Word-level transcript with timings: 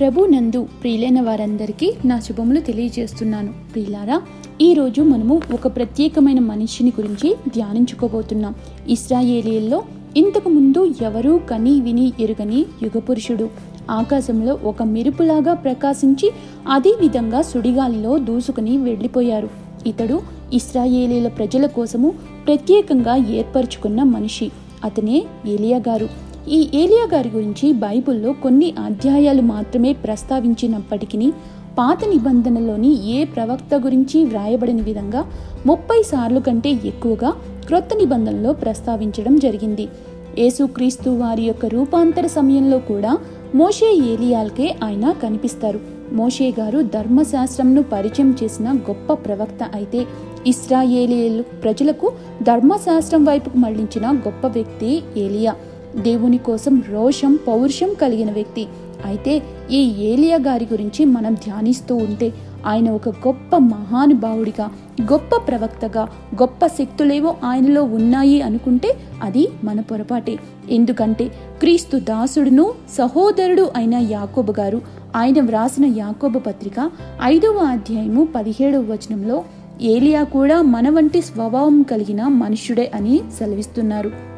ప్రభు 0.00 0.24
నందు 0.24 0.68
ప్రియులైన 0.80 1.20
వారందరికీ 1.20 1.92
నా 2.04 2.20
శుభములు 2.20 2.60
తెలియజేస్తున్నాను. 2.60 3.54
ప్రియులారా 3.72 4.22
ఈరోజు 4.60 5.02
మనము 5.02 5.40
ఒక 5.52 5.76
ప్రత్యేకమైన 5.76 6.38
మనిషిని 6.38 6.92
గురించి 7.00 7.36
ధ్యానించుకోబోతున్నాం. 7.48 8.54
ఇస్రాయేలీల్లో 8.88 9.82
ఇంతకు 10.16 10.48
ముందు 10.48 10.94
ఎవరూ 11.02 11.40
కని 11.50 11.80
విని 11.80 12.12
ఎరుగని 12.20 12.66
యుగపురుషుడు. 12.82 13.48
ఆకాశంలో 13.90 14.58
ఒక 14.64 14.82
మెరుపులాగా 14.82 15.54
ప్రకాశించి 15.54 16.30
అదే 16.68 16.96
విధంగా 17.00 17.42
సుడిగాలిలో 17.42 18.18
దూసుకుని 18.18 18.76
వెళ్ళిపోయారు. 18.76 19.48
ఇతడు 19.86 20.20
ఇస్రాయేలీల 20.52 21.28
ప్రజల 21.28 21.66
కోసము 21.66 22.14
ప్రత్యేకంగా 22.46 23.16
ఏర్పరచుకున్న 23.16 24.02
మనిషి. 24.02 24.50
అతనే 24.84 25.24
ఏలియా 25.46 25.78
గారు. 25.78 26.29
ఈ 26.48 26.68
ఏలియా 26.74 27.08
గారి 27.14 27.28
గురించి 27.28 27.72
బైబిల్లో 27.72 28.32
కొన్ని 28.32 28.74
అధ్యాయాలు 28.78 29.42
మాత్రమే 29.42 29.92
ప్రస్తావించినప్పటికీ 29.92 31.32
పాత 31.78 31.98
నిబంధనలోని 32.04 33.10
ఏ 33.10 33.24
ప్రవక్త 33.24 33.74
గురించి 33.74 34.24
వ్రాయబడిన 34.24 34.82
విధంగా 34.82 35.24
ముప్పై 35.66 36.02
సార్లు 36.02 36.40
కంటే 36.40 36.80
ఎక్కువగా 36.84 37.30
క్రొత్త 37.66 37.88
నిబంధనలో 37.96 38.52
ప్రస్తావించడం 38.52 39.36
జరిగింది. 39.36 39.88
యేసుక్రీస్తు 40.38 41.10
వారి 41.10 41.42
యొక్క 41.42 41.66
రూపాంతర 41.66 42.26
సమయంలో 42.26 42.78
కూడా 42.78 43.18
మోషే 43.54 43.86
ఏలియాల్కే 43.86 44.74
ఆయన 44.84 45.14
కనిపిస్తారు. 45.22 45.80
మోషే 46.12 46.54
గారు 46.60 46.82
ధర్మశాస్త్రంను 46.82 47.82
పరిచయం 47.82 48.36
చేసిన 48.42 48.72
గొప్ప 48.72 49.12
ప్రవక్త 49.12 49.70
అయితే 49.74 50.06
ఇస్రాయేలీలు 50.46 51.42
ప్రజలకు 51.42 52.12
ధర్మశాస్త్రం 52.42 53.24
వైపుకు 53.24 53.56
మళ్ళించిన 53.56 54.12
గొప్ప 54.12 54.46
వ్యక్తి 54.46 55.02
ఏలియా. 55.16 55.54
దేవుని 55.96 56.38
కోసం 56.38 56.82
రోషం 56.90 57.38
పౌరుషం 57.48 57.94
కలిగిన 57.94 58.32
వ్యక్తి. 58.32 58.66
అయితే 59.04 59.42
ఈ 59.70 59.94
ఏలియా 60.04 60.36
గారి 60.36 60.68
గురించి 60.72 61.04
మనం 61.04 61.34
ధ్యానిస్తూ 61.34 61.96
ఉంటే 61.96 62.32
ఆయన 62.66 62.90
ఒక 62.90 63.08
గొప్ప 63.08 63.56
మహానుభావుడిగా 63.56 64.70
గొప్ప 65.02 65.36
ప్రవక్తగా 65.36 66.02
గొప్ప 66.34 66.66
శక్తులేవో 66.66 67.34
ఆయనలో 67.44 67.84
ఉన్నాయి 67.84 68.42
అనుకుంటే 68.42 68.96
అది 69.22 69.48
మన 69.64 69.80
పొరపాటే. 69.80 70.38
ఎందుకంటే 70.70 71.24
క్రీస్తు 71.60 71.96
దాసుడును 71.96 72.72
సహోదరుడు 72.98 73.70
అయిన 73.76 73.94
యాకోబు 73.94 74.52
గారు 74.52 74.82
ఆయన 75.16 75.40
వ్రాసిన 75.40 75.84
యాకోబు 75.84 76.38
పత్రిక 76.38 76.90
ఐదవ 77.22 77.56
అధ్యాయము 77.56 78.28
పదిహేడవ 78.36 78.80
వచనంలో 78.80 79.44
ఏలియా 79.82 80.22
కూడా 80.22 80.62
మన 80.62 80.90
వంటి 80.90 81.22
స్వభావం 81.22 81.82
కలిగిన 81.82 82.28
మనుష్యుడే 82.28 82.90
అని 82.94 83.20
సెలవిస్తున్నారు. 83.38 84.29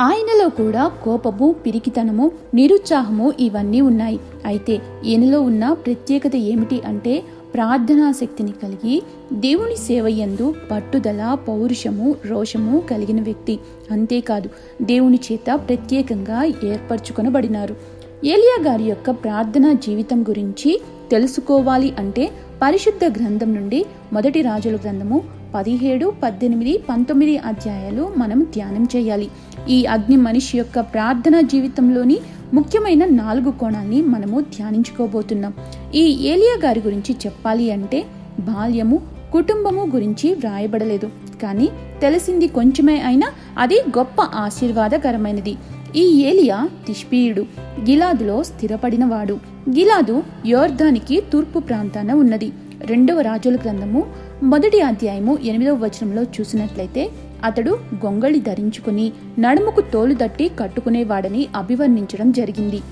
ఆయనలో 0.00 0.48
కూడా 0.48 0.88
కోపము 1.04 1.54
పిరికితనము 1.66 2.32
నిరుత్సాహము 2.54 3.32
ఇవన్నీ 3.40 3.80
ఉన్నాయి. 3.80 4.18
అయితే 4.46 4.80
ఈయనలో 5.04 5.40
ఉన్న 5.40 5.72
ప్రత్యేకత 5.72 6.36
ఏమిటి 6.36 6.82
అంటే 6.86 7.22
ప్రార్థనా 7.54 8.12
శక్తిని 8.12 8.52
కలిగి 8.62 9.02
దేవుని 9.32 9.76
సేవయందు 9.76 10.54
పట్టుదల 10.70 11.36
పౌరుషము 11.48 12.14
రోషము 12.26 12.82
కలిగిన 12.90 13.22
వ్యక్తి. 13.22 13.58
అంతేకాదు 13.90 14.48
దేవుని 14.82 15.18
చేత 15.26 15.60
ప్రత్యేకంగా 15.68 16.44
ఏర్పరచుకొనబడినారు. 16.44 17.76
ఏలియా 18.24 18.72
గారి 18.72 18.84
యొక్క 18.84 19.10
ప్రార్థనా 19.10 19.72
జీవితం 19.72 20.22
గురించి 20.22 20.80
తెలుసుకోవాలి 21.10 21.94
అంటే 21.98 22.30
పరిశుద్ధ 22.62 23.04
గ్రంథం 23.04 23.54
నుండి 23.54 23.86
మొదటి 24.12 24.42
రాజుల 24.42 24.76
గ్రంథము 24.76 25.37
పదిహేడు 25.54 26.12
పద్దెనిమిది 26.22 26.78
పంతొమ్మిది 26.78 27.38
అధ్యాయాలు 27.38 28.12
మనం 28.16 28.46
ధ్యానం 28.54 28.88
చేయాలి. 28.96 29.28
ఈ 29.68 29.84
అగ్ని 29.84 30.16
మనిషి 30.16 30.58
యొక్క 30.58 30.80
ప్రార్థన 30.80 31.40
జీవితంలోని 31.40 32.18
ముఖ్యమైన 32.54 33.04
నాలుగు 33.04 33.50
కోణాల్ని 33.50 34.02
మనము 34.02 34.40
ధ్యానించుకోబోతున్నాం. 34.40 35.52
ఈ 35.94 36.28
ఏలియా 36.28 36.68
గారి 36.68 36.80
గురించి 36.80 37.16
చెప్పాలి 37.26 37.72
అంటే 37.72 38.04
బాల్యము 38.40 39.00
కుటుంబము 39.32 39.86
గురించి 39.94 40.34
వ్రాయబడలేదు. 40.34 41.10
కానీ 41.42 41.68
తెలిసింది 42.00 42.46
కొంచెమే 42.46 43.00
అయినా 43.00 43.28
అది 43.58 43.74
గొప్ప 43.74 44.22
ఆశీర్వాదకరమైనది. 44.22 45.56
ఈ 45.96 46.22
ఏలియా 46.22 46.68
తిష్పీయుడు 46.86 47.40
గిలాదులో 47.80 48.42
స్థిరపడినవాడు. 48.42 49.34
గిలాదు 49.70 50.22
యోర్ధానికి 50.46 51.22
తూర్పు 51.32 51.58
ప్రాంతాన 51.58 52.12
ఉన్నది. 52.12 52.52
రెండవ 52.80 53.20
రాజుల 53.20 53.54
గ్రంథము 53.54 54.06
మొదటి 54.42 54.80
అధ్యాయము 54.80 55.38
ఎనిమిదవ 55.44 55.74
వచనంలో 55.74 56.22
చూసినట్లయితే 56.22 57.10
అతడు 57.44 57.78
గొంగళి 58.04 58.40
ధరించుకుని 58.40 59.12
నడుముకు 59.38 59.80
తోలు 59.80 60.14
దట్టి 60.14 60.50
కట్టుకునేవాడని 60.58 61.48
అభివర్ణించడం 61.56 62.30
జరిగింది. 62.30 62.82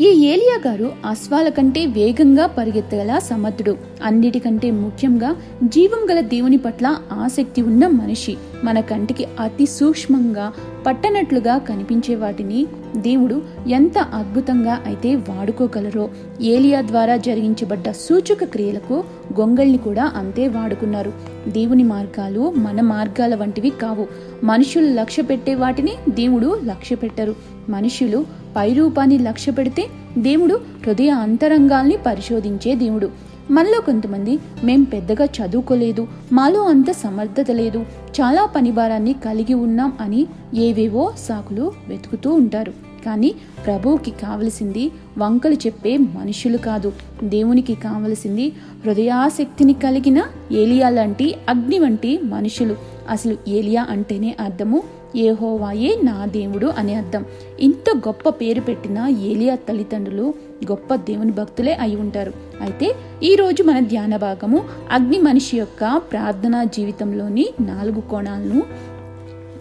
ఈ 0.00 0.06
ఏలియా 0.06 0.70
గారు 0.70 0.92
అశ్వాల 1.06 1.48
కంటే 1.48 1.86
వేగంగా 1.86 2.46
పరిగెత్తగల 2.46 3.18
సమర్థుడు. 3.18 3.76
అన్నిటికంటే 4.04 4.70
ముఖ్యంగా 4.70 5.36
జీవం 5.64 6.10
గల 6.10 6.20
దేవుని 6.20 6.56
పట్ల 6.56 6.96
ఆసక్తి 7.12 7.62
ఉన్న 7.62 7.86
మనిషి. 7.86 8.36
మన 8.64 8.80
కంటికి 8.80 9.26
అతి 9.40 9.66
సూక్ష్మంగా 9.66 10.52
పట్టనట్లుగా 10.86 11.58
కనిపించే 11.58 12.14
వాటిని 12.14 12.66
దేవుడు 12.96 13.42
ఎంత 13.68 13.98
అద్భుతంగా 13.98 14.82
అయితే 14.86 15.14
వాడుకోగలరో. 15.14 16.08
ఏలియా 16.40 16.80
ద్వారా 16.80 17.16
జరిగించబడ్డ 17.16 17.90
సూచక 17.90 18.44
క్రియలకు 18.44 19.04
గొంగల్ని 19.40 19.78
కూడా 19.78 20.12
అంతే 20.16 20.48
వాడుకున్నారు. 20.48 21.12
దేవుని 21.48 21.82
మార్గాలు 21.82 22.50
మన 22.50 22.80
మార్గాల 22.80 23.34
వంటివి 23.34 23.70
కావు. 23.70 24.06
మనుషులు 24.44 24.86
లక్ష్య 24.86 25.22
పెట్టే 25.22 25.54
వాటిని 25.54 25.92
దేవుడు 26.08 26.60
లక్ష్య 26.64 26.96
పెట్టరు. 26.96 27.34
మనుషులు 27.68 28.37
పైరూపాన్ని 28.56 29.18
లక్ష్య 29.18 29.52
పెడితే 29.52 29.86
దేవుడు 30.18 30.60
హృదయ 30.86 31.08
అంతరంగాల్ని 31.08 31.98
పరిశోధించే 32.06 32.74
దేవుడు. 32.74 33.10
మనలో 33.50 33.80
కొంతమంది 33.80 34.38
మేం 34.64 34.82
పెద్దగా 34.82 35.24
చదువుకోలేదు 35.24 36.08
మాలో 36.32 36.62
అంత 36.62 36.90
సమర్థత 36.90 37.50
లేదు 37.50 37.78
చాలా 38.20 38.46
పనిభారాన్ని 38.46 39.12
కలిగి 39.12 39.54
ఉన్నాం 39.54 39.92
అని 40.00 40.26
ఏవేవో 40.54 41.12
సాకులు 41.18 41.72
వెతుకుతూ 41.88 42.32
ఉంటారు. 42.32 42.87
కానీ 43.04 43.34
ప్రభువుకి 43.66 44.10
కావలసింది 44.10 44.90
వంకలు 45.18 45.54
చెప్పే 45.54 45.96
మనుషులు 45.96 46.56
కాదు. 46.56 46.92
దేవునికి 47.24 47.74
కావలసింది 47.74 48.52
హృదయాసక్తిని 48.86 49.72
కలిగిన 49.72 50.22
ఏలియా 50.52 50.88
లాంటి 50.88 51.34
అగ్ని 51.48 51.78
వంటి 51.78 52.18
మనుషులు. 52.18 52.76
అసలు 53.10 53.36
ఏలియా 53.48 53.86
అంటేనే 53.90 54.36
అర్థము 54.40 54.82
ఏహోవాయే 55.16 56.00
నా 56.04 56.26
దేవుడు 56.26 56.66
అనే 56.66 56.94
అర్థం. 56.94 57.24
ఇంత 57.60 57.96
గొప్ప 57.96 58.28
పేరు 58.28 58.60
పెట్టిన 58.60 58.98
ఏలియా 59.20 59.54
తల్లిదండ్రులు 59.54 60.34
గొప్ప 60.70 60.94
దేవుని 60.94 61.32
భక్తులే 61.32 61.72
అయి 61.72 61.96
ఉంటారు. 61.96 62.32
అయితే 62.60 62.94
ఈరోజు 63.22 63.62
మన 63.62 63.80
ధ్యాన 63.80 64.16
భాగము 64.16 64.64
అగ్ని 64.90 65.18
మనిషి 65.18 65.56
యొక్క 65.56 65.96
ప్రార్థనా 65.96 66.64
జీవితంలోని 66.64 67.48
నాలుగు 67.60 68.00
కోణాలను 68.00 68.62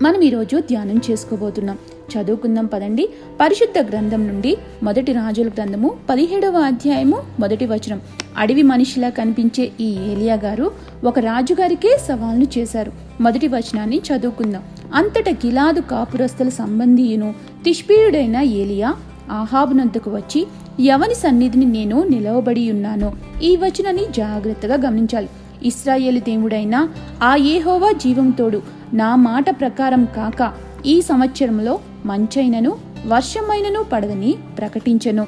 మనం 0.02 0.22
ఈరోజు 0.22 0.59
ధ్యానం 0.59 1.02
చేసుకోబోతున్నాం. 1.12 1.78
చదువుకుందాం 2.07 2.66
పదండి. 2.66 3.09
పరిశుద్ధ 3.41 3.90
గ్రంథం 3.90 4.28
నుండి 4.28 4.57
మొదటి 4.84 5.12
రాజుల 5.12 5.47
గ్రంథము 5.47 5.95
పదిహేడవ 6.09 6.59
అధ్యాయము 6.59 7.22
మొదటి 7.40 7.66
వచనం. 7.66 8.01
అడవి 8.38 8.63
మనిషిలా 8.63 9.09
కనిపించే 9.09 9.72
ఈ 9.79 9.90
ఏలియా 10.12 10.35
గారు 10.35 10.72
ఒక 11.03 11.19
రాజుగారికే 11.19 11.97
సవాల్ను 12.07 12.47
చేశారు. 12.57 12.91
మొదటి 13.22 13.47
వచనాన్ని 13.47 13.97
చదువుకుందాం. 13.97 14.63
అంతట 14.94 15.29
గిలాదు 15.29 15.79
కాపురస్తుల 15.79 16.50
సంబంధీయును 16.50 17.34
తిష్పీయుడైన 17.66 18.35
ఏలియా 18.35 18.96
ఆహాబునంతకు 19.31 20.12
వచ్చి 20.12 20.47
ఎవని 20.79 21.16
సన్నిధిని 21.16 21.66
నేను 21.66 22.03
నిలవబడి 22.03 22.72
ఉన్నానో. 22.72 23.13
ఈ 23.44 23.56
వచనాన్ని 23.56 24.03
జాగ్రత్తగా 24.17 24.75
గమనించాలి. 24.75 25.29
ఇస్రాయేలు 25.63 26.19
దేవుడైన 26.19 26.88
ఆ 27.23 27.35
ఏహోవా 27.35 27.91
జీవంతోడు 27.91 28.62
నా 28.94 29.16
మాట 29.16 29.59
ప్రకారం 29.59 30.07
కాక 30.16 30.66
ఈ 30.86 31.02
సంవత్సరంలో 31.02 31.80
మంచైనను 32.06 32.78
వర్షమైనను 33.08 33.84
పడదని 33.84 34.36
ప్రకటించెను. 34.58 35.28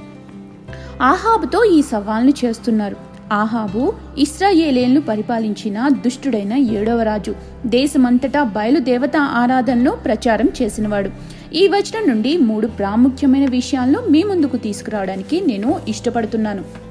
ఆహాబుతో 1.02 1.64
ఈ 1.64 1.82
సవాల్ను 1.82 2.34
చేస్తున్నారు. 2.46 2.96
ఆహాబు 3.34 3.94
ఇస్రాయేలేలను 4.18 5.02
పరిపాలించిన 5.02 5.90
దుష్టుడైన 5.90 6.54
ఏడవ 6.54 7.02
రాజు. 7.02 7.36
దేశమంతటా 7.66 8.44
బయలుదేవత 8.44 9.18
ఆరాధనను 9.18 9.92
ప్రచారం 9.92 10.50
చేసినవాడు. 10.62 11.10
ఈ 11.54 11.68
వచనం 11.68 12.10
నుండి 12.10 12.38
మూడు 12.38 12.68
ప్రాముఖ్యమైన 12.68 13.50
విషయాలను 13.50 14.00
మీ 14.10 14.24
ముందుకు 14.24 14.58
తీసుకురావడానికి 14.58 15.42
నేను 15.42 15.80
ఇష్టపడుతున్నాను. 15.88 16.89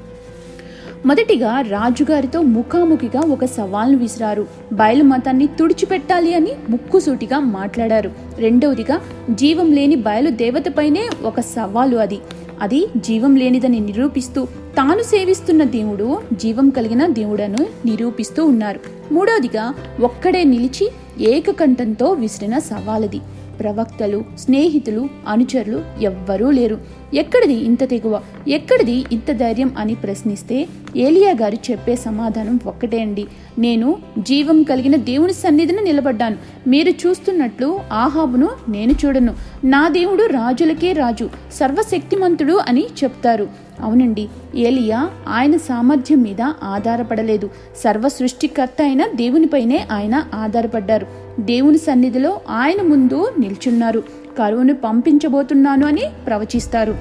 మొదటిగా 1.07 1.61
రాజుగారితో 1.61 2.43
ముఖాముఖిగా 2.43 3.21
ఒక 3.21 3.45
సవాల్ను 3.45 3.99
విసిరారు. 3.99 4.47
బయలు 4.73 5.05
మతాన్ని 5.05 5.47
తుడిచిపెట్టాలి 5.47 6.35
అని 6.35 6.53
ముక్కుసూటిగా 6.71 7.39
మాట్లాడారు. 7.39 8.11
రెండవదిగా 8.39 9.01
జీవం 9.31 9.73
లేని 9.73 9.97
బయలు 9.97 10.31
దేవతపైనే 10.31 11.11
ఒక 11.23 11.41
సవాలు 11.41 11.97
అది. 11.97 12.19
అది 12.61 12.87
జీవం 12.97 13.37
లేనిదని 13.37 13.81
నిరూపిస్తూ 13.81 14.45
తాను 14.77 15.03
సేవిస్తున్న 15.03 15.65
దేవుడు 15.65 16.21
జీవం 16.33 16.71
కలిగిన 16.71 17.07
దేవుడను 17.07 17.67
నిరూపిస్తూ 17.87 18.47
ఉన్నారు. 18.47 18.81
మూడవదిగా 19.13 19.75
ఒక్కడే 20.01 20.45
నిలిచి 20.45 20.91
ఏకకంఠంతో 21.21 22.13
విసిరిన 22.13 22.59
సవాలది. 22.59 23.21
ప్రవక్తలు 23.61 24.25
స్నేహితులు 24.39 25.09
అనుచరులు 25.29 25.83
ఎవ్వరూ 26.03 26.51
లేరు. 26.51 26.79
ఎక్కడిది 27.15 27.55
ఇంత 27.55 27.89
తెగువ? 27.89 28.21
ఎక్కడిది 28.49 29.05
ఇంత 29.13 29.33
ధైర్యం 29.33 29.75
అని 29.79 29.95
ప్రశ్నిస్తే 29.95 30.67
ఏలియా 30.97 31.35
గారు 31.41 31.71
చెప్పే 31.71 31.97
సమాధానం 31.97 32.61
ఒక్కటే 32.67 33.01
అండి. 33.01 33.27
నేను 33.59 33.97
జీవం 34.19 34.63
కలిగిన 34.63 34.97
దేవుని 34.97 35.33
సన్నిధిని 35.33 35.85
నిలబడ్డాను. 35.85 36.37
మీరు 36.67 36.91
చూస్తున్నట్లు 36.91 37.81
ఆహాబును 37.93 38.49
నేను 38.69 38.95
చూడను. 39.05 39.35
నా 39.65 39.89
దేవుడు 39.89 40.23
రాజులకే 40.23 40.93
రాజు 40.93 41.31
సర్వశక్తిమంతుడు 41.53 42.61
అని 42.69 42.85
చెప్తారు. 43.05 43.49
అవునండి 43.81 44.29
ఏలియా 44.55 45.11
ఆయన 45.29 45.57
సామర్థ్యం 45.57 46.23
మీద 46.23 46.41
ఆధారపడలేదు. 46.63 47.51
సర్వ 47.85 48.09
సృష్టికర్త 48.09 48.83
అయిన 48.83 49.07
దేవునిపైనే 49.15 49.87
ఆయన 49.93 50.27
ఆధారపడ్డారు. 50.35 51.28
దేవుని 51.39 51.79
సన్నిధిలో 51.79 52.41
ఆయన 52.51 52.83
ముందు 52.83 53.33
నిల్చున్నారు. 53.39 54.03
కరువును 54.39 54.75
పంపించబోతున్నాను 54.75 55.87
అని 55.87 56.03
ప్రవచిస్తారు. 56.27 56.95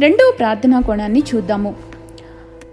రెండవ 0.00 0.34
ప్రార్థనా 0.38 0.80
కోణాన్ని 0.80 1.22
చూద్దాము. 1.34 1.74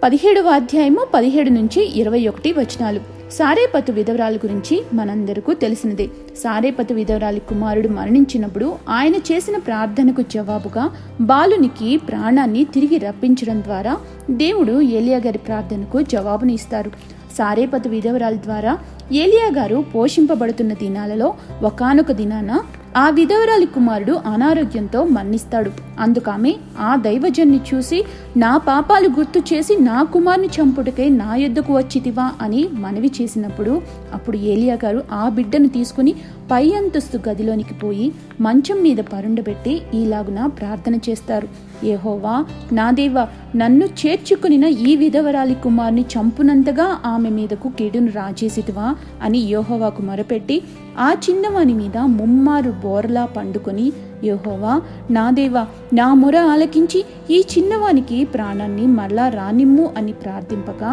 పదిహేడవ 0.02 0.48
అధ్యాయము 0.48 1.06
పదిహేడు 1.14 1.50
నుంచి 1.50 2.00
ఇరవై 2.00 2.28
ఒకటి 2.28 2.52
వచనాలు. 2.52 3.00
సారేపతు 3.30 3.92
విధవరాల 3.92 4.36
గురించి 4.36 4.82
మనందరికీ 4.94 5.54
తెలిసినదే. 5.54 6.06
సారేపతు 6.36 6.94
విధవరాలి 6.94 7.40
కుమారుడు 7.40 7.88
మరణించినప్పుడు 7.88 8.74
ఆయన 8.88 9.14
చేసిన 9.14 9.58
ప్రార్థనకు 9.58 10.22
జవాబుగా 10.22 10.90
బాలునికి 11.20 11.96
ప్రాణాన్ని 11.96 12.64
తిరిగి 12.64 12.98
రప్పించడం 12.98 13.62
ద్వారా 13.62 13.96
దేవుడు 14.30 14.80
ఏలియా 14.80 15.18
గారి 15.18 15.38
ప్రార్థనకు 15.38 16.02
జవాబుని 16.02 16.54
ఇస్తారు. 16.54 16.90
సారేపతు 17.40 17.88
విధవరాల 17.88 18.36
ద్వారా 18.46 18.72
ఏలియా 19.12 19.48
గారు 19.56 19.84
పోషింపబడుతున్న 19.94 20.72
దినాలలో 20.82 21.28
ఒకానొక 21.62 22.12
దినాన 22.12 22.50
ఆ 22.96 23.04
విధవరాలి 23.10 23.66
కుమారుడు 23.66 24.14
అనారోగ్యంతో 24.26 25.00
మరణిస్తాడు. 25.16 25.70
అందుకామె 26.00 26.52
ఆ 26.80 26.90
దైవజన్ని 26.96 27.60
చూసి 27.68 27.98
నా 28.36 28.52
పాపాలు 28.68 29.08
గుర్తు 29.08 29.40
చేసి 29.50 29.74
నా 29.80 29.98
కుమార్ని 30.14 30.48
చంపుటకై 30.56 31.08
నా 31.20 31.30
యొద్దకు 31.42 31.72
వచ్చితివా 31.76 32.26
అని 32.40 32.62
మనవి 32.84 33.10
చేసినప్పుడు 33.18 33.74
అప్పుడు 34.14 34.36
ఏలియా 34.52 34.76
గారు 34.84 35.02
ఆ 35.12 35.28
బిడ్డను 35.28 35.68
తీసుకుని 35.68 36.14
పై 36.50 36.64
అంతస్తు 36.72 37.18
గదిలోనికి 37.28 37.74
పోయి 37.74 38.06
మంచం 38.40 38.78
మీద 38.82 39.00
పరుండబెట్టి 39.12 39.72
ఈలాగున 39.94 40.40
ప్రార్థన 40.58 40.94
చేస్తారు. 41.08 41.48
ఏహోవా 41.84 42.34
నా 42.72 42.90
దేవ 42.90 43.18
నన్ను 43.56 43.86
చేర్చుకునిన 44.00 44.64
ఈ 44.64 44.96
విధవరాలి 44.96 45.56
కుమార్ని 45.62 46.04
చంపునంతగా 46.14 46.86
ఆమె 47.04 47.28
మీదకు 47.28 47.68
కీడును 47.68 48.12
రాజేసితివా 48.12 48.88
అని 49.22 49.38
యోహోవాకు 49.46 50.02
మొరపెట్టి 50.02 50.56
ఆ 50.98 51.10
చిన్నవాని 51.24 51.74
మీద 51.74 51.98
ముమ్మారు 52.16 52.72
బోర్లా 52.84 53.24
పండుకొని 53.36 53.86
యోహోవా 54.24 54.74
నా 55.10 55.30
దేవా 55.30 55.62
నా 55.92 56.14
మొర 56.14 56.36
ఆలకించి 56.52 57.00
ఈ 57.30 57.44
చిన్నవానికి 57.52 58.24
ప్రాణాన్ని 58.24 58.86
మరలా 58.98 59.28
రానిమ్ము 59.28 59.86
అని 59.96 60.12
ప్రార్థింపగా 60.12 60.92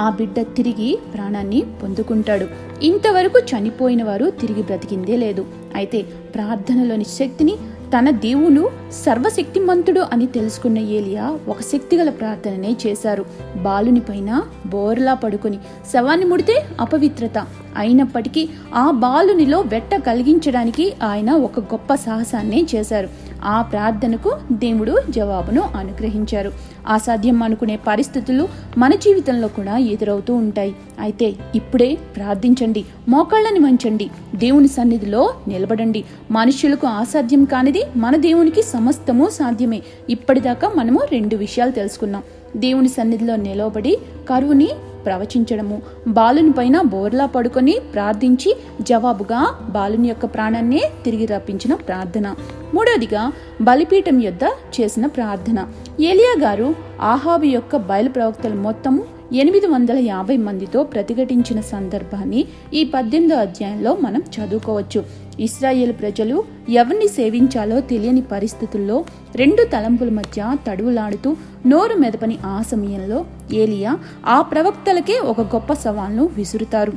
ఆ 0.00 0.10
బిడ్డ 0.10 0.40
తిరిగి 0.40 0.98
ప్రాణాన్ని 1.14 1.62
పొందుకుంటాడు. 1.82 2.46
ఇంతవరకు 2.82 3.38
చనిపోయిన 3.38 4.02
వారు 4.02 4.30
తిరిగి 4.30 4.62
బ్రతికిందే 4.62 5.16
లేదు. 5.16 5.46
అయితే 5.74 6.02
ప్రార్థనలోని 6.34 7.04
శక్తిని 7.04 7.56
తన 7.98 8.10
దేవుడు 8.10 8.70
సర్వశక్తిమంతుడు 8.92 10.00
అని 10.00 10.26
తెలుసుకున్న 10.26 10.78
ఏలియా 10.78 11.38
ఒక 11.48 11.60
శక్తిగల 11.60 12.10
ప్రార్థననే 12.10 12.76
చేశారు. 12.86 13.24
బాలుని 13.62 14.00
పైన 14.00 14.42
బోర్లా 14.66 15.14
పడుకొని 15.14 15.58
శవాన్ని 15.92 16.26
ముడితే 16.26 16.64
అపవిత్రత. 16.80 17.38
అయినప్పటికీ 17.76 18.48
ఆ 18.74 18.90
బాలునిలో 18.90 19.60
వెట్ట 19.60 19.94
కలిగించడానికి 19.94 20.92
ఆయన 21.02 21.30
ఒక 21.30 21.60
గొప్ప 21.60 21.94
సాహసాన్నే 21.94 22.66
చేశారు. 22.74 23.08
ఆ 23.44 23.62
ప్రార్థనకు 23.62 24.36
దేవుడు 24.52 25.02
జవాబును 25.10 25.62
అనుగ్రహించారు. 25.76 26.52
అసాధ్యం 26.88 27.42
అనుకునే 27.42 27.76
పరిస్థితులు 27.76 28.48
మన 28.78 28.94
జీవితంలో 28.94 29.48
కూడా 29.48 29.76
ఎదురవుతూ 29.76 30.34
ఉంటాయి. 30.34 30.76
అయితే 31.00 31.34
ఇప్పుడే 31.54 31.98
ప్రార్థించండి 32.16 32.84
మోకాళ్ళని 33.08 33.58
వంచండి 33.58 34.10
దేవుని 34.34 34.68
సన్నిధిలో 34.68 35.34
నిలబడండి. 35.48 36.04
మనుషులకు 36.30 36.86
అసాధ్యం 36.86 37.44
కానిది 37.44 37.82
మన 37.96 38.16
దేవునికి 38.16 38.62
సమస్తము 38.62 39.28
సాధ్యమే. 39.30 39.82
ఇప్పటిదాకా 40.10 40.72
మనము 40.76 41.00
రెండు 41.12 41.36
విషయాలు 41.36 41.70
తెలుసుకున్నాం. 41.70 42.22
దేవుని 42.56 42.88
సన్నిధిలో 42.88 43.36
నిలబడి 43.36 43.98
కరువుని 44.30 44.68
ప్రవచించడము. 45.04 45.82
బాలుని 46.08 46.52
పైన 46.52 46.80
బోర్లా 46.80 47.26
పడుకొని 47.26 47.76
ప్రార్థించి 47.94 48.56
జవాబుగా 48.82 49.54
బాలుని 49.68 50.08
యొక్క 50.08 50.24
ప్రాణాన్నే 50.24 50.82
తిరిగి 51.04 51.26
రప్పించిన 51.26 51.74
ప్రార్థన. 51.74 52.34
మూడవదిగా 52.74 53.32
బలిపీఠం 53.62 54.20
యొద్ద 54.20 54.44
చేసిన 54.80 55.06
ప్రార్థన. 55.06 55.66
ఏలియా 56.00 56.34
గారు 56.42 56.74
ఆహాబు 57.00 57.44
యొక్క 57.44 57.76
బయలు 57.76 58.08
ప్రవక్తలు 58.08 58.54
మొత్తము 58.54 59.04
ఎనిమిది 59.32 59.66
వందల 59.66 59.98
యాభై 59.98 60.36
మందితో 60.36 60.82
ప్రతిఘటించిన 60.82 61.60
సందర్భాన్ని 61.60 62.44
ఈ 62.74 62.84
పద్దెనిమిదో 62.84 63.36
అధ్యాయంలో 63.36 63.96
మనం 64.00 64.22
చదువుకోవచ్చు. 64.36 65.04
ఇస్రాయేల్ 65.40 65.92
ప్రజలు 65.92 66.44
ఎవరిని 66.68 67.08
సేవించాలో 67.08 67.80
తెలియని 67.80 68.22
పరిస్థితుల్లో 68.32 69.04
రెండు 69.36 69.62
తలంపుల 69.62 70.10
మధ్య 70.10 70.56
తడువులాడుతూ 70.68 71.36
నోరు 71.66 71.94
మెదపని 71.94 72.38
ఆ 72.46 72.62
సమయంలో 72.62 73.24
ఏలియా 73.52 73.98
ఆ 74.26 74.42
ప్రవక్తలకే 74.42 75.18
ఒక 75.18 75.40
గొప్ప 75.40 75.72
సవాల్ను 75.72 76.26
విసురుతారు. 76.36 76.92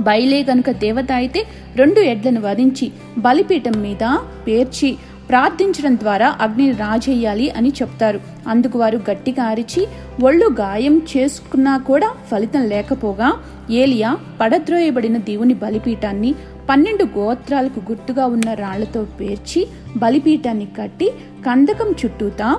బయలే 0.00 0.42
గనుక 0.50 0.70
దేవత 0.70 1.10
అయితే 1.12 1.40
రెండు 1.76 2.00
ఎడ్లను 2.00 2.40
వధించి 2.40 2.92
బలిపీఠం 3.18 3.76
మీద 3.82 4.04
పేర్చి 4.46 4.96
ప్రార్థించడం 5.28 5.94
ద్వారా 5.96 6.36
అగ్నిని 6.40 6.72
రాజేయాలి 6.72 7.50
అని 7.50 7.68
చెప్తారు. 7.68 8.20
అందుకు 8.48 8.78
వారు 8.78 8.98
గట్టిగా 9.10 9.44
అరిచి 9.44 9.86
ఒళ్ళు 10.22 10.46
గాయం 10.60 11.02
చేసుకున్నా 11.12 11.76
కూడా 11.78 12.08
ఫలితం 12.30 12.62
లేకపోగా 12.62 13.32
ఏలియా 13.70 14.10
పడద్రోయబడిన 14.40 15.16
దేవుని 15.16 15.54
బలిపీఠాన్ని 15.54 16.34
పన్నెండు 16.68 17.04
గోత్రాలకు 17.18 17.80
గుర్తుగా 17.80 18.26
ఉన్న 18.26 18.52
రాళ్ళతో 18.54 19.06
పేర్చి 19.20 19.66
బలిపీఠాన్ని 19.96 20.66
కట్టి 20.66 21.10
కందకం 21.46 21.94
చుట్టూతా 22.04 22.58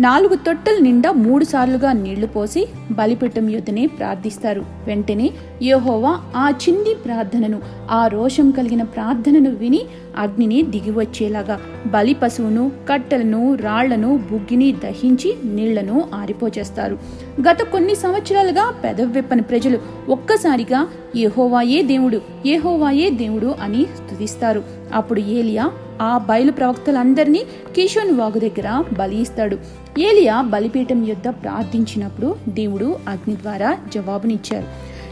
నాలుగు 0.00 0.34
తొట్టల 0.34 0.78
నిండా 0.80 1.12
మూడు 1.12 1.44
సార్లుగా 1.44 1.92
నీళ్ళు 1.92 2.26
పోసి 2.26 2.68
బలిపీఠం 2.90 3.50
యొద్దనే 3.50 3.86
ప్రార్థిస్తారు. 3.86 4.62
వెంటనే 4.86 5.30
యహోవా 5.62 6.20
ఆ 6.36 6.50
చిన్ని 6.50 6.94
ప్రార్థనను 6.94 7.60
ఆ 7.90 8.06
రోషం 8.06 8.50
కలిగిన 8.50 8.82
ప్రార్థనను 8.82 9.50
విని 9.50 9.82
అగ్నిని 10.16 10.62
దిగివచ్చేలాగా 10.62 11.60
బలి 11.86 12.14
పశువును 12.14 12.72
కట్టెలను 12.88 13.54
రాళ్ళను 13.54 14.16
బుగ్గిని 14.30 14.72
దహించి 14.72 15.34
నీళ్ళను 15.44 16.08
ఆరిపోచేస్తారు. 16.14 16.98
గత 17.40 17.62
కొన్ని 17.62 17.94
సంవత్సరాలుగా 17.94 18.70
పెదవిప్పని 18.84 19.42
ప్రజలు 19.42 19.78
ఒక్కసారిగా 20.08 20.88
ఏహోవాయే 21.16 21.82
దేవుడు 21.82 22.20
ఏహోవాయే 22.46 23.10
దేవుడు 23.10 23.54
అని 23.60 23.84
స్తుతిస్తారు. 23.84 24.62
అప్పుడు 24.92 25.20
ఏలియా 25.20 25.70
ఆ 26.02 26.18
బయలు 26.18 26.52
ప్రవక్తలందరినీ 26.52 27.42
కిషోన్ 27.74 28.18
వాగు 28.18 28.38
దగ్గర 28.38 28.84
బలి 28.98 29.20
ఇస్తాడు 29.20 29.58
ఏలియా 29.98 30.42
బలిపీఠం 30.42 31.06
యొద్ద 31.06 31.28
ప్రార్థించినప్పుడు 31.28 32.36
దేవుడు 32.48 32.96
అగ్ని 33.08 33.36
ద్వారా 33.36 33.78
జవాబునిచ్చారు. 33.94 34.66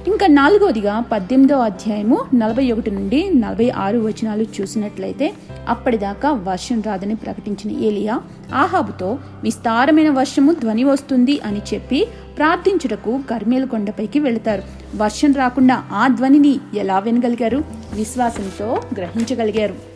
ఇంకా 0.07 0.27
నాలుగవదిగా 0.27 1.05
పద్దెనిమిదో 1.13 1.59
అధ్యాయము 1.59 2.25
నలభై 2.35 2.73
ఒకటి 2.73 2.91
నుండి 2.91 3.31
నలభై 3.35 3.71
ఆరు 3.71 3.99
వచనాలు 3.99 4.47
చూసినట్లయితే 4.61 5.35
అప్పటిదాకా 5.69 6.33
వర్షం 6.33 6.83
రాదని 6.83 7.15
ప్రకటించిన 7.15 7.85
ఏలియా 7.85 8.21
ఆహాబుతో 8.55 9.19
విస్తారమైన 9.43 10.11
వర్షము 10.11 10.53
ధ్వని 10.53 10.85
వస్తుంది 10.85 11.41
అని 11.41 11.61
చెప్పి 11.75 12.09
ప్రార్థించుటకు 12.37 13.21
కర్మేలు 13.31 13.67
కొండపైకి 13.67 14.21
వెళతారు. 14.21 14.63
వర్షం 14.97 15.33
రాకుండా 15.33 15.85
ఆ 15.93 16.09
ధ్వనిని 16.09 16.61
ఎలా 16.75 16.99
వినగలిగారు? 16.99 17.65
విశ్వాసంతో 17.95 18.83
గ్రహించగలిగారు. 18.95 19.90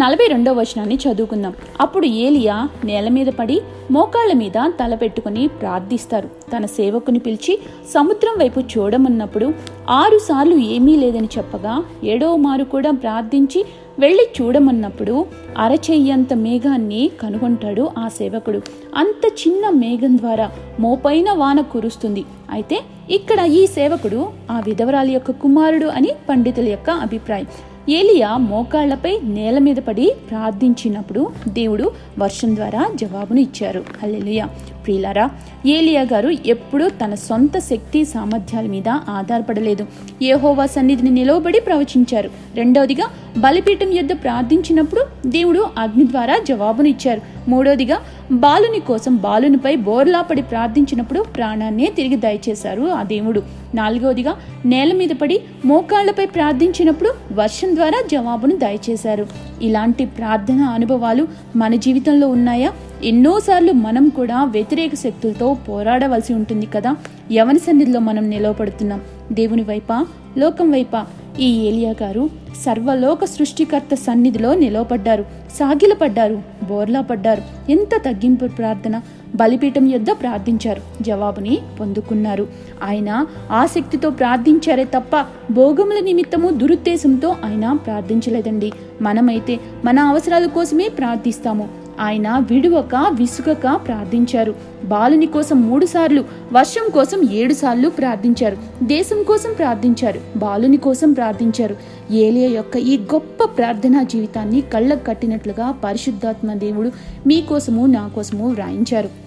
నలభై 0.00 0.24
రెండో 0.26 0.52
వచనాన్ని 0.52 0.96
చదువుకుందాం. 1.02 1.52
అప్పుడు 1.80 2.06
ఏలియా 2.06 2.68
నేల 2.84 3.08
మీద 3.08 3.26
పడి 3.26 3.60
మోకాళ్ళ 3.90 4.32
మీద 4.32 4.56
తల 4.80 4.94
పెట్టుకుని 4.94 5.48
ప్రార్థిస్తారు. 5.60 6.28
తన 6.52 6.64
సేవకుని 6.66 7.18
పిలిచి 7.18 7.54
సముద్రం 7.94 8.34
వైపు 8.40 8.60
చూడమన్నప్పుడు 8.60 9.46
ఆరు 9.90 10.18
సార్లు 10.18 10.56
ఏమీ 10.74 10.96
లేదని 10.96 11.28
చెప్పగా 11.38 11.74
ఏడవ 12.04 12.36
మారు 12.36 12.64
కూడా 12.64 12.90
ప్రార్థించి 12.90 13.64
వెళ్ళి 13.98 14.26
చూడమన్నప్పుడు 14.38 15.26
అరచెయ్యంత 15.58 16.32
మేఘాన్ని 16.46 17.10
కనుగొంటాడు 17.22 17.90
ఆ 17.98 18.08
సేవకుడు. 18.08 18.60
అంత 18.96 19.24
చిన్న 19.42 19.70
మేఘం 19.82 20.18
ద్వారా 20.18 20.48
మోపైన 20.80 21.30
వాన 21.32 21.60
కురుస్తుంది. 21.60 22.24
అయితే 22.50 22.78
ఇక్కడ 23.10 23.40
ఈ 23.60 23.66
సేవకుడు 23.76 24.20
ఆ 24.50 24.58
విధవరాలి 24.60 25.12
యొక్క 25.12 25.30
కుమారుడు 25.30 25.86
అని 25.86 26.12
పండితుల 26.28 26.68
యొక్క 26.68 26.90
అభిప్రాయం. 27.06 27.48
ఏలియా 27.88 28.36
మోకాళ్ళపై 28.36 29.20
నేల 29.22 29.58
మీద 29.58 29.76
పడి 29.76 30.12
ప్రార్థించినప్పుడు 30.30 31.30
దేవుడు 31.48 31.92
వర్షం 32.18 32.56
ద్వారా 32.56 32.90
జవాబును 32.94 33.40
ఇచ్చారు. 33.40 33.84
హల్లెలూయా. 34.02 34.46
ప్రియులారా 34.84 35.30
ఏలియా 35.66 36.02
గారు 36.02 36.30
ఎప్పుడూ 36.46 36.88
తన 36.88 37.14
సొంత 37.14 37.58
శక్తి 37.58 38.04
సామర్థ్యాల 38.04 38.66
మీద 38.66 38.88
ఆధారపడలేదు. 38.88 39.86
ఏహోవా 40.22 40.66
సన్నిధిని 40.66 41.10
నిలవబడి 41.10 41.60
ప్రవచించారు. 41.60 42.30
రెండవదిగా 42.54 43.06
బలిపీఠం 43.38 43.92
యొద్ద 43.92 44.12
ప్రార్థించినప్పుడు 44.12 45.06
దేవుడు 45.26 45.66
అగ్ని 45.78 46.06
ద్వారా 46.06 46.38
జవాబునిచ్చారు 46.48 47.50
మూడవదిగా 47.50 48.00
బాలుని 48.32 48.80
కోసం 48.80 49.16
బాలునిపై 49.16 49.76
బోర్లాపడి 49.76 50.42
ప్రార్థించినప్పుడు 50.42 51.20
ప్రాణాన్నే 51.20 51.92
తిరిగి 51.96 52.16
దయచేశారు 52.16 52.82
ఆ 52.82 53.02
దేవుడు. 53.02 53.42
నాలుగవదిగా 53.74 54.36
నేల 54.64 54.92
మీద 54.92 55.08
పడి 55.22 55.40
మోకాళ్ళపై 55.64 56.26
ప్రార్థించినప్పుడు 56.26 57.10
వర్షం 57.32 57.76
ద్వారా 57.76 58.02
జవాబును 58.12 58.56
దయచేశారు. 58.56 59.26
ఇలాంటి 59.62 60.06
ప్రార్థన 60.06 60.60
అనుభవాలు 60.60 61.28
మన 61.56 61.74
జీవితంలో 61.74 62.28
ఉన్నాయా? 62.28 62.72
ఎన్నోసార్లు 63.04 63.72
మనం 63.72 64.08
కూడా 64.08 64.44
వ్యతిరేక 64.44 64.94
శక్తులతో 64.94 65.54
పోరాడవలసి 65.68 66.34
ఉంటుంది 66.34 66.66
కదా? 66.66 66.96
ఎవరి 67.30 67.58
సన్నిధిలో 67.58 68.00
మనం 68.00 68.30
నిలవపడుతున్నాం 68.30 69.00
దేవుని 69.32 69.62
వైపా 69.62 70.06
లోకం 70.38 70.70
వైపా 70.70 71.06
ఈ 71.40 71.48
ఏలియా 71.68 71.94
గారు 72.02 72.30
సర్వలోక 72.64 73.24
సృష్టికర్త 73.24 73.94
సన్నిధిలో 73.94 74.54
నిలవపడ్డారు 74.54 75.24
సాగిలపడ్డారు 75.50 76.42
బోర్లా 76.68 77.00
పడ్డారు. 77.00 77.42
ఎంత 77.70 78.02
తగ్గింపు 78.04 78.46
ప్రార్థన 78.46 79.00
బలిపీఠం 79.34 79.86
యొద్ద 79.86 80.10
ప్రార్థించారు 80.10 80.82
జవాబుని 81.02 81.58
పొందుకున్నారు. 81.80 82.48
ఆయన 82.84 83.26
ఆసక్తితో 83.50 84.10
ప్రార్థించారే 84.10 84.84
తప్ప 84.84 85.20
భోగముల 85.52 86.00
నిమిత్తము 86.04 86.50
దురుద్దేశంతో 86.50 87.28
ఆయన 87.44 87.72
ప్రార్థించలేదండి. 87.72 88.72
మనమైతే 89.02 89.60
మన 89.84 89.98
అవసరాల 90.00 90.46
కోసమే 90.46 90.88
ప్రార్థిస్తాము. 90.88 91.85
ఆయన 92.00 92.38
విడువక 92.50 92.94
విసుగక 93.10 93.80
ప్రార్థించారు. 93.86 94.54
బాలుని 94.84 95.26
కోసం 95.26 95.60
మూడు 95.60 95.86
సార్లు 95.86 96.24
వర్షం 96.52 96.90
కోసం 96.90 97.28
ఏడు 97.32 97.54
సార్లు 97.54 97.88
ప్రార్థించారు. 97.88 98.56
దేశం 98.82 99.22
కోసం 99.22 99.52
ప్రార్థించారు. 99.52 100.20
బాలుని 100.36 100.76
కోసం 100.76 101.12
ప్రార్థించారు. 101.12 101.76
ఏలియా 102.10 102.48
యొక్క 102.50 102.76
ఈ 102.76 102.98
గొప్ప 102.98 103.44
ప్రార్థనా 103.44 104.02
జీవితాన్ని 104.02 104.60
కళ్ళకు 104.60 105.06
కట్టినట్లుగా 105.06 105.70
పరిశుద్ధాత్మ 105.70 106.52
దేవుడు 106.52 106.90
మీకోసము 107.26 107.86
నా 107.86 108.08
కోసము 108.08 108.48
వ్రాయించారు. 108.48 109.25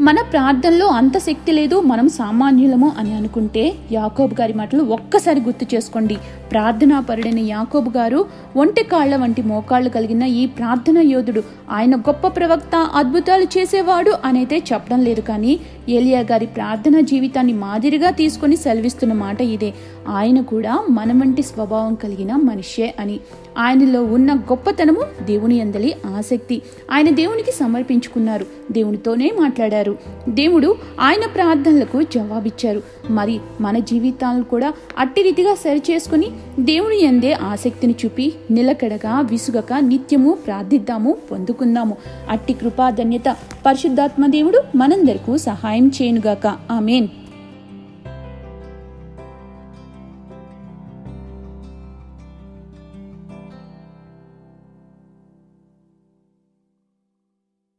మన 0.00 0.16
ప్రార్థనలో 0.32 0.86
అంత 0.86 1.18
శక్తి 1.18 1.52
లేదు 1.52 1.80
మనం 1.80 2.08
సామాన్యులము 2.08 2.92
అని 2.98 3.14
అనుకుంటే 3.14 3.74
యాకోబు 3.92 4.34
గారి 4.40 4.52
మాటలు 4.52 4.82
ఒక్కసారి 4.82 5.40
గుర్తు 5.40 5.66
చేసుకోండి. 5.74 6.16
ప్రార్థనా 6.50 7.00
పరుడైన 7.00 7.38
యాకోబు 7.38 7.90
గారు 7.90 8.26
ఒంటి 8.56 8.84
కాళ్ళ 8.84 9.16
వంటి 9.16 9.42
మోకాళ్ళు 9.42 9.90
కలిగిన 9.90 10.22
ఈ 10.22 10.46
ప్రార్థన 10.46 10.98
యోధుడు 10.98 11.42
ఆయన 11.70 11.96
గొప్ప 11.96 12.26
ప్రవక్త 12.26 12.76
అద్భుతాలు 12.94 13.44
చేసేవాడు 13.44 14.12
అనైతే 14.24 14.56
చెప్పడం 14.72 15.04
లేదు 15.04 15.20
కానీ 15.20 15.60
ఏలియా 15.88 16.20
గారి 16.20 16.46
ప్రార్థనా 16.46 17.00
జీవితాన్ని 17.00 17.52
మాదిరిగా 17.52 18.10
తీసుకొని 18.10 18.56
సెలవిస్తున్న 18.56 19.12
మాట 19.12 19.40
ఇదే. 19.40 19.74
ఆయన 20.08 20.40
కూడా 20.40 20.86
మన 20.90 21.12
వంటి 21.12 21.42
స్వభావం 21.42 21.94
కలిగిన 21.94 22.32
మనిషే 22.36 22.94
అని. 23.00 23.20
ఆయనలో 23.58 24.04
ఉన్న 24.04 24.34
గొప్పతనము 24.34 25.24
దేవుని 25.24 25.60
అందలి 25.60 25.94
ఆసక్తి. 26.16 26.62
ఆయన 26.92 27.10
దేవునికి 27.10 27.50
సమర్పించుకున్నారు. 27.50 28.46
దేవునితోనే 28.72 29.30
మాట్లాడారు. 29.40 29.85
దేవుడు 30.28 30.76
ఆయన 31.00 31.26
ప్రార్థనలకు 31.26 32.02
జవాబిచ్చారు. 32.02 32.82
మరి 33.10 33.40
మన 33.60 33.78
జీవితాలను 33.78 34.44
కూడా 34.44 34.72
అట్టి 34.98 35.22
రీతిగా 35.22 35.54
సరిచేసుకుని 35.54 36.30
దేవుని 36.60 37.04
ఎందే 37.04 37.32
ఆసక్తిని 37.32 37.94
చూపి 38.04 38.34
నిలకడగా 38.50 39.20
విసుగక 39.20 39.72
నిత్యము 39.72 40.38
ప్రార్థిద్దాము 40.46 41.16
పొందుకుందాము. 41.30 41.96
అట్టి 42.30 42.52
కృపాధన్యత 42.52 43.36
పరిశుద్ధాత్మ 43.66 44.26
దేవుడు 44.26 44.62
మనందరకు 44.76 45.36
సహాయం 45.36 45.90
చేయనుగాక. 46.02 46.46
ఆమెన్. 46.70 47.08